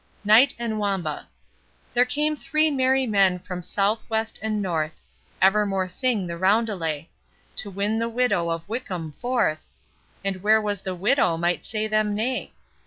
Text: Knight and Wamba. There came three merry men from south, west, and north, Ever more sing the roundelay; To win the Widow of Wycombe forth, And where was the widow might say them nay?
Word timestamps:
Knight 0.25 0.55
and 0.57 0.79
Wamba. 0.79 1.27
There 1.93 2.05
came 2.05 2.35
three 2.35 2.71
merry 2.71 3.05
men 3.05 3.37
from 3.37 3.61
south, 3.61 4.03
west, 4.09 4.39
and 4.41 4.59
north, 4.59 4.99
Ever 5.39 5.63
more 5.63 5.87
sing 5.87 6.25
the 6.25 6.39
roundelay; 6.39 7.07
To 7.57 7.69
win 7.69 7.99
the 7.99 8.09
Widow 8.09 8.49
of 8.49 8.67
Wycombe 8.67 9.13
forth, 9.21 9.67
And 10.25 10.41
where 10.41 10.59
was 10.59 10.81
the 10.81 10.95
widow 10.95 11.37
might 11.37 11.63
say 11.63 11.85
them 11.85 12.15
nay? 12.15 12.51